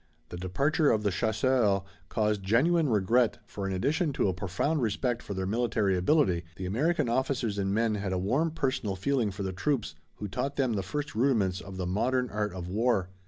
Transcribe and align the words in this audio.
The 0.29 0.37
departure 0.37 0.89
of 0.89 1.03
the 1.03 1.11
chasseurs 1.11 1.81
caused 2.09 2.41
genuine 2.41 2.89
regret, 2.89 3.37
for 3.45 3.67
in 3.67 3.73
addition 3.75 4.11
to 4.13 4.27
a 4.29 4.33
profound 4.33 4.81
respect 4.81 5.21
for 5.21 5.35
their 5.35 5.45
military 5.45 5.95
ability, 5.95 6.43
the 6.55 6.65
American 6.65 7.07
officers 7.07 7.59
and 7.59 7.71
men 7.71 7.93
had 7.93 8.11
a 8.11 8.17
warm 8.17 8.49
personal 8.49 8.95
feeling 8.95 9.29
for 9.29 9.43
the 9.43 9.53
troops 9.53 9.93
who 10.15 10.27
taught 10.27 10.55
them 10.55 10.73
the 10.73 10.81
first 10.81 11.13
rudiments 11.13 11.61
of 11.61 11.77
the 11.77 11.85
modern 11.85 12.31
art 12.31 12.51
of 12.51 12.67
war. 12.67 13.09